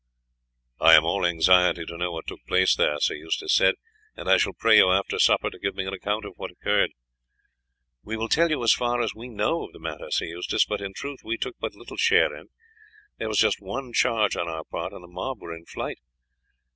[0.79, 3.75] "I am all anxiety to know what took place there," Sir Eustace said,
[4.17, 6.93] "and I shall pray you after supper to give me an account of what occurred."
[8.03, 10.81] "We will tell you as far as we know of the matter, Sir Eustace; but
[10.81, 12.51] in truth we took but little share in it,
[13.19, 15.99] there was just one charge on our part and the mob were in flight.